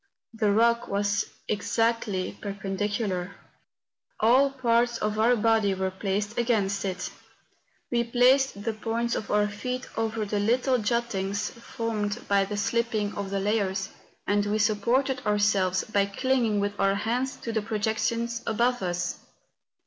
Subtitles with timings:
[0.33, 3.35] The rock was exactly perpendicular;
[4.19, 7.11] all parts of our body were placed against it;
[7.91, 12.01] we placed the points of our feet over the little juttings THE BRECHE DE ROLAND.
[12.17, 13.89] 123 formed by the slipping of the layers,
[14.25, 19.19] and we sup¬ ported ourselves by clinging with our hands to the projections above us.